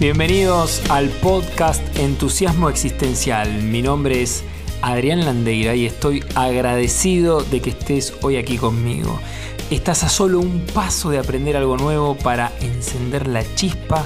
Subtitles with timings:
[0.00, 3.64] Bienvenidos al podcast Entusiasmo Existencial.
[3.64, 4.44] Mi nombre es
[4.80, 9.18] Adrián Landeira y estoy agradecido de que estés hoy aquí conmigo.
[9.72, 14.04] Estás a solo un paso de aprender algo nuevo para encender la chispa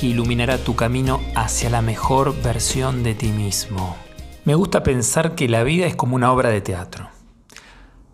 [0.00, 3.98] que iluminará tu camino hacia la mejor versión de ti mismo.
[4.46, 7.10] Me gusta pensar que la vida es como una obra de teatro.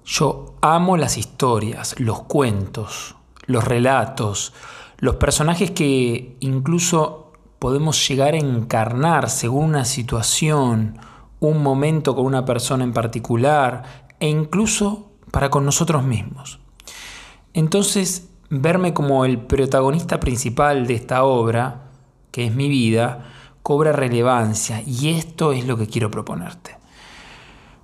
[0.04, 3.14] Yo amo las historias, los cuentos,
[3.46, 4.52] los relatos,
[5.00, 10.98] los personajes que incluso podemos llegar a encarnar según una situación,
[11.40, 16.60] un momento con una persona en particular e incluso para con nosotros mismos.
[17.54, 21.90] Entonces, verme como el protagonista principal de esta obra,
[22.30, 23.26] que es mi vida,
[23.62, 26.76] cobra relevancia y esto es lo que quiero proponerte.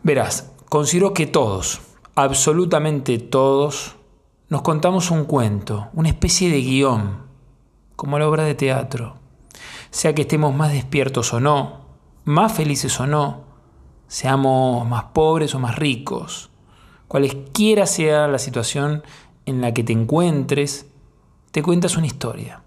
[0.02, 1.80] Verás, considero que todos,
[2.14, 3.95] absolutamente todos,
[4.48, 7.27] nos contamos un cuento, una especie de guion,
[7.96, 9.16] como la obra de teatro.
[9.91, 11.86] Sea que estemos más despiertos o no,
[12.25, 13.44] más felices o no,
[14.06, 16.50] seamos más pobres o más ricos,
[17.08, 19.02] cualesquiera sea la situación
[19.47, 20.86] en la que te encuentres,
[21.50, 22.62] te cuentas una historia,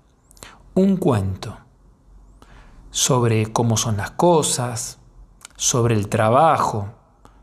[0.74, 1.58] un cuento
[2.92, 5.00] sobre cómo son las cosas,
[5.56, 6.90] sobre el trabajo,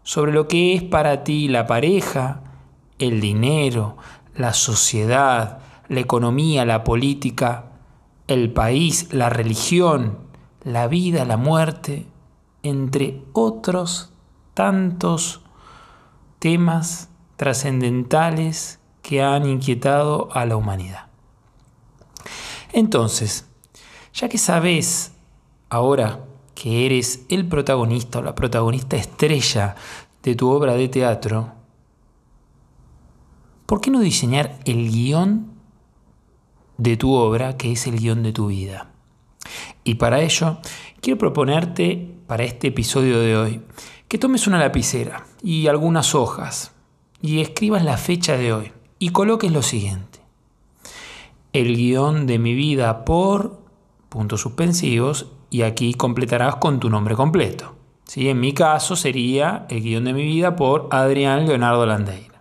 [0.03, 2.43] sobre lo que es para ti la pareja,
[2.99, 3.97] el dinero,
[4.37, 7.65] la sociedad, la economía, la política,
[8.27, 10.19] el país, la religión,
[10.63, 12.07] la vida, la muerte,
[12.63, 14.13] entre otros
[14.55, 15.43] tantos
[16.39, 21.07] temas trascendentales que han inquietado a la humanidad.
[22.73, 23.47] Entonces,
[24.13, 25.13] ya que sabes
[25.71, 29.77] ahora que eres el protagonista o la protagonista estrella
[30.23, 31.53] de tu obra de teatro,
[33.67, 35.53] ¿por qué no diseñar el guion
[36.79, 38.91] de tu obra, que es el guion de tu vida?
[39.85, 40.59] Y para ello,
[41.01, 43.63] quiero proponerte para este episodio de hoy
[44.09, 46.73] que tomes una lapicera y algunas hojas
[47.21, 50.21] y escribas la fecha de hoy y coloques lo siguiente.
[51.53, 53.61] El guion de mi vida por
[54.09, 57.75] puntos suspensivos y aquí completarás con tu nombre completo.
[58.05, 58.29] ¿Sí?
[58.29, 62.36] En mi caso sería el guion de mi vida por Adrián Leonardo Landeira.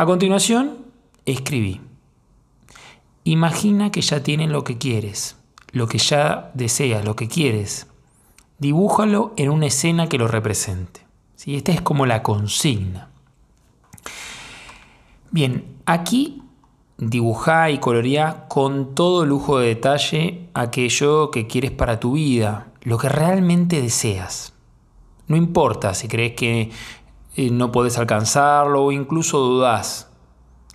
[0.00, 0.78] A continuación,
[1.26, 1.82] escribí.
[3.24, 5.36] Imagina que ya tienes lo que quieres,
[5.72, 7.86] lo que ya deseas, lo que quieres.
[8.58, 11.02] Dibújalo en una escena que lo represente.
[11.36, 11.54] ¿Sí?
[11.54, 13.10] Esta es como la consigna.
[15.32, 16.44] Bien, aquí
[16.96, 22.96] dibujá y coloreá con todo lujo de detalle aquello que quieres para tu vida, lo
[22.96, 24.54] que realmente deseas.
[25.26, 26.70] No importa si crees que
[27.36, 30.10] no puedes alcanzarlo o incluso dudas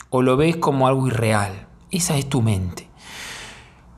[0.10, 1.68] o lo ves como algo irreal.
[1.92, 2.90] Esa es tu mente.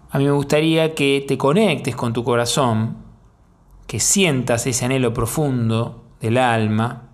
[0.09, 2.97] A mí me gustaría que te conectes con tu corazón,
[3.85, 7.09] que sientas ese anhelo profundo del alma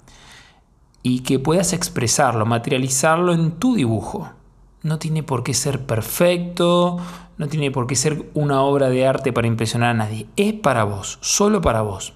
[1.01, 4.29] y que puedas expresarlo, materializarlo en tu dibujo.
[4.83, 6.97] No tiene por qué ser perfecto,
[7.37, 10.27] no tiene por qué ser una obra de arte para impresionar a nadie.
[10.35, 12.13] Es para vos, solo para vos.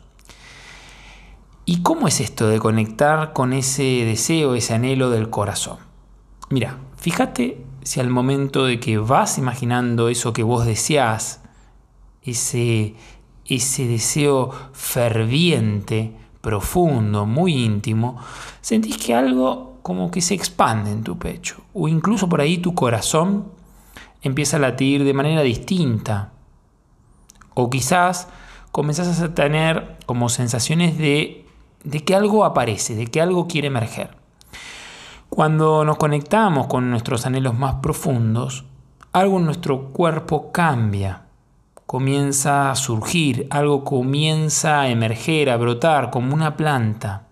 [1.69, 5.79] ¿Y cómo es esto de conectar con ese deseo, ese anhelo del corazón?
[6.50, 11.41] Mira, fíjate si al momento de que vas imaginando eso que vos deseás,
[12.22, 12.95] ese,
[13.45, 18.17] ese deseo ferviente, profundo, muy íntimo,
[18.61, 22.75] sentís que algo como que se expande en tu pecho, o incluso por ahí tu
[22.75, 23.51] corazón
[24.22, 26.31] empieza a latir de manera distinta,
[27.53, 28.29] o quizás
[28.72, 31.44] comenzás a tener como sensaciones de
[31.83, 34.15] de que algo aparece, de que algo quiere emerger.
[35.29, 38.65] Cuando nos conectamos con nuestros anhelos más profundos,
[39.11, 41.23] algo en nuestro cuerpo cambia,
[41.85, 47.27] comienza a surgir, algo comienza a emerger, a brotar como una planta.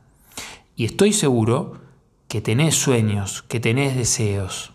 [0.76, 1.80] Y estoy seguro
[2.28, 4.72] que tenés sueños, que tenés deseos.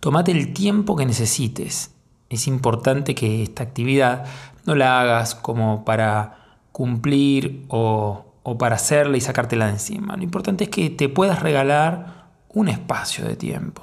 [0.00, 1.94] Tomate el tiempo que necesites.
[2.30, 4.24] Es importante que esta actividad
[4.64, 6.39] no la hagas como para
[6.72, 8.26] cumplir o,
[8.58, 10.16] para hacerla y sacártela de encima.
[10.16, 13.82] Lo importante es que te puedas regalar un espacio de tiempo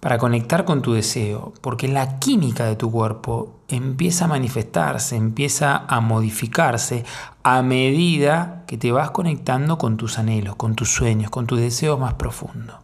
[0.00, 5.84] para conectar con tu deseo, porque la química de tu cuerpo empieza a manifestarse, empieza
[5.88, 7.04] a modificarse
[7.42, 11.98] a medida que te vas conectando con tus anhelos, con tus sueños, con tus deseos
[11.98, 12.76] más profundos.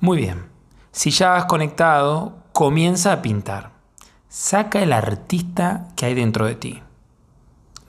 [0.00, 0.46] Muy bien,
[0.90, 3.70] si ya has conectado, comienza a pintar.
[4.28, 6.81] Saca el artista que hay dentro de ti.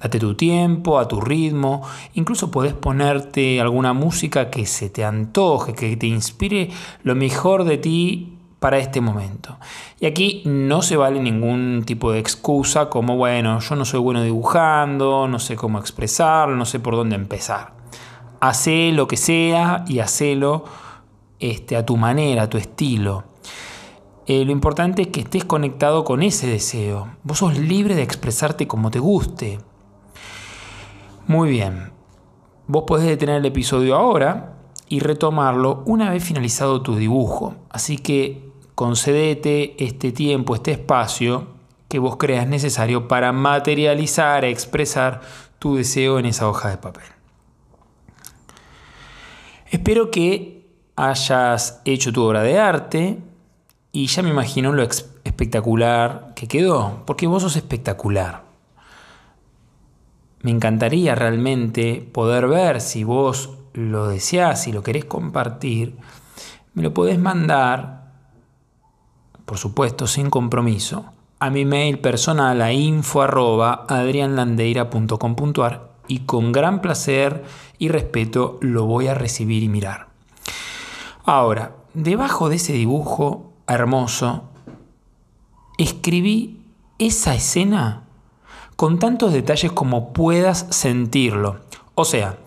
[0.04, 1.82] Date tu tiempo, a tu ritmo,
[2.14, 6.70] incluso podés ponerte alguna música que se te antoje, que te inspire
[7.04, 9.58] lo mejor de ti para este momento.
[10.02, 14.22] Y aquí no se vale ningún tipo de excusa como, bueno, yo no soy bueno
[14.22, 17.74] dibujando, no sé cómo expresarlo, no sé por dónde empezar.
[18.42, 20.66] Hacé lo que sea y hacelo
[21.40, 23.24] este, a tu manera, a tu estilo.
[24.26, 27.08] Eh, lo importante es que estés conectado con ese deseo.
[27.24, 29.60] Vos sos libre de expresarte como te guste.
[31.28, 31.92] Muy bien.
[32.68, 34.58] Vos podés detener el episodio ahora
[34.90, 37.56] y retomarlo una vez finalizado tu dibujo.
[37.70, 41.48] Así que concedete este tiempo, este espacio
[41.88, 45.22] que vos creas necesario para materializar, expresar
[45.60, 47.06] tu deseo en esa hoja de papel.
[49.70, 53.20] Espero que hayas hecho tu obra de arte,
[53.92, 58.43] y ya me imagino lo espectacular que quedó, porque vos sos espectacular.
[60.44, 65.96] Me encantaría realmente poder ver si vos lo deseás, si lo querés compartir,
[66.74, 68.12] me lo podés mandar,
[69.46, 71.06] por supuesto, sin compromiso,
[71.40, 73.26] a mi mail personal a info
[76.08, 77.44] y con gran placer
[77.78, 80.08] y respeto lo voy a recibir y mirar.
[81.24, 84.50] Ahora, debajo de ese dibujo hermoso,
[85.78, 86.62] escribí
[87.00, 88.03] esa escena
[88.76, 91.62] con tantos detalles como puedas sentirlo.
[91.96, 92.38] O sea,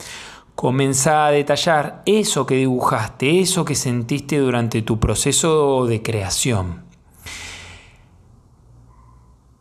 [0.54, 6.84] comenzá a detallar eso que dibujaste, eso que sentiste durante tu proceso de creación.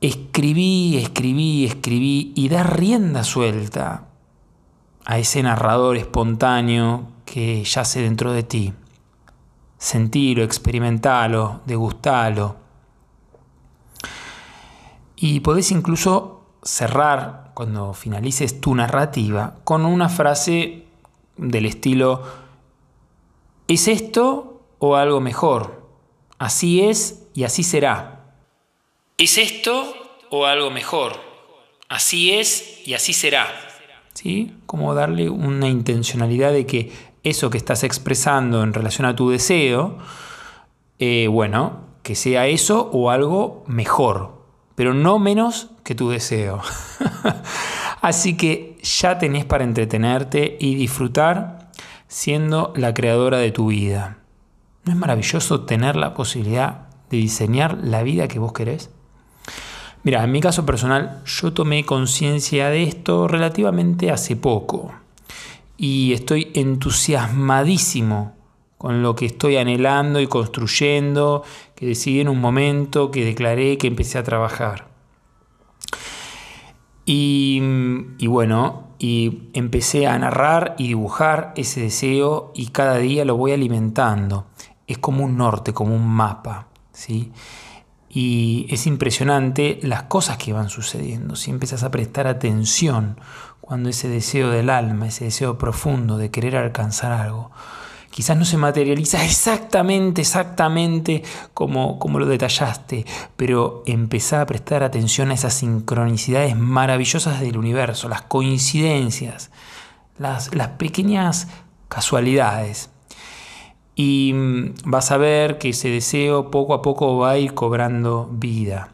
[0.02, 4.08] Escribí, escribí, escribí y da rienda suelta
[5.06, 8.74] a ese narrador espontáneo que yace dentro de ti
[9.78, 12.56] sentirlo, experimentalo, degustalo.
[15.16, 16.35] Y podés incluso
[16.66, 20.84] cerrar, cuando finalices tu narrativa, con una frase
[21.38, 22.24] del estilo,
[23.68, 25.88] ¿es esto o algo mejor?
[26.40, 28.34] Así es y así será.
[29.18, 29.94] ¿Es esto
[30.30, 31.14] o algo mejor?
[31.88, 33.48] Así es y así será.
[34.14, 34.54] ¿Sí?
[34.66, 36.92] Como darle una intencionalidad de que
[37.24, 39.98] eso que estás expresando en relación a tu deseo,
[41.00, 44.46] eh, bueno, que sea eso o algo mejor,
[44.76, 46.62] pero no menos que tu deseo.
[48.02, 51.70] Así que ya tenés para entretenerte y disfrutar
[52.08, 54.18] siendo la creadora de tu vida.
[54.84, 58.90] ¿No es maravilloso tener la posibilidad de diseñar la vida que vos querés?
[60.04, 64.92] Mira, en mi caso personal, yo tomé conciencia de esto relativamente hace poco
[65.78, 68.34] y estoy entusiasmadísimo
[68.80, 71.44] con lo que estoy anhelando y construyendo,
[71.76, 74.95] que decidí en un momento, que declaré, que empecé a trabajar.
[77.06, 77.62] Y,
[78.18, 83.52] y, bueno, y empecé a narrar y dibujar ese deseo y cada día lo voy
[83.52, 84.48] alimentando.
[84.88, 87.32] Es como un norte, como un mapa, ¿sí?
[88.10, 91.36] Y es impresionante las cosas que van sucediendo.
[91.36, 93.20] Si empiezas a prestar atención
[93.60, 97.52] cuando ese deseo del alma, ese deseo profundo de querer alcanzar algo,
[98.16, 101.22] quizás no se materializa exactamente, exactamente
[101.54, 108.08] como, como lo detallaste, pero empezá a prestar atención a esas sincronicidades maravillosas del universo,
[108.08, 109.52] las coincidencias,
[110.18, 111.50] las, las pequeñas
[111.90, 112.90] casualidades.
[113.96, 118.30] Y mm, vas a ver que ese deseo poco a poco va a ir cobrando
[118.32, 118.94] vida.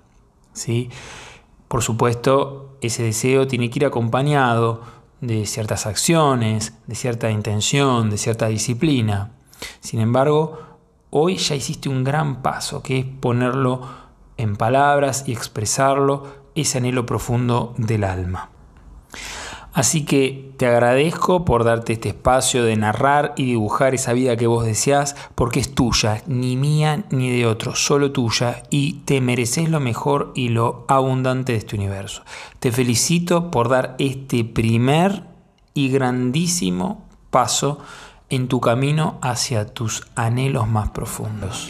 [0.53, 0.89] ¿sí?
[1.67, 4.81] Por supuesto, ese deseo tiene que ir acompañado
[5.22, 9.32] de ciertas acciones, de cierta intención, de cierta disciplina.
[9.80, 10.60] Sin embargo,
[11.12, 13.88] hoy ya hiciste un gran paso, que es ponerlo
[14.38, 18.50] en palabras y expresarlo, ese anhelo profundo del alma.
[19.74, 24.48] Así que te agradezco por darte este espacio de narrar y dibujar esa vida que
[24.48, 29.70] vos deseás, porque es tuya, ni mía ni de otro, solo tuya, y te mereces
[29.70, 32.24] lo mejor y lo abundante de este universo.
[32.60, 35.24] Te felicito por dar este primer
[35.74, 37.80] y grandísimo paso
[38.30, 41.70] en tu camino hacia tus anhelos más profundos.